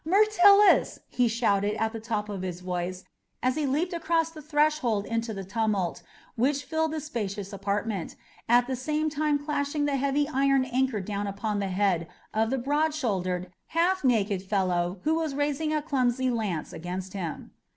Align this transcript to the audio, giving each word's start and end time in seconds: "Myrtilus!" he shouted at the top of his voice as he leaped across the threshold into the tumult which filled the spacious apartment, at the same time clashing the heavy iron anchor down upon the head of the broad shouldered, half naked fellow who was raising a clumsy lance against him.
"Myrtilus!" 0.03 1.01
he 1.09 1.27
shouted 1.27 1.75
at 1.75 1.93
the 1.93 1.99
top 1.99 2.27
of 2.27 2.41
his 2.41 2.61
voice 2.61 3.03
as 3.43 3.53
he 3.55 3.67
leaped 3.67 3.93
across 3.93 4.31
the 4.31 4.41
threshold 4.41 5.05
into 5.05 5.31
the 5.31 5.43
tumult 5.43 6.01
which 6.35 6.63
filled 6.63 6.89
the 6.93 6.99
spacious 6.99 7.53
apartment, 7.53 8.15
at 8.49 8.65
the 8.65 8.75
same 8.75 9.11
time 9.11 9.37
clashing 9.37 9.85
the 9.85 9.97
heavy 9.97 10.27
iron 10.27 10.65
anchor 10.65 11.01
down 11.01 11.27
upon 11.27 11.59
the 11.59 11.67
head 11.67 12.07
of 12.33 12.49
the 12.49 12.57
broad 12.57 12.95
shouldered, 12.95 13.53
half 13.77 14.03
naked 14.03 14.41
fellow 14.41 14.99
who 15.03 15.13
was 15.13 15.35
raising 15.35 15.71
a 15.71 15.83
clumsy 15.83 16.31
lance 16.31 16.73
against 16.73 17.13
him. 17.13 17.51